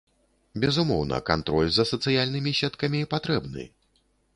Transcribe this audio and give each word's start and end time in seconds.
Безумоўна, 0.63 1.19
кантроль 1.29 1.71
за 1.75 1.87
сацыяльнымі 1.93 2.59
сеткамі 2.65 3.07
патрэбны. 3.17 3.73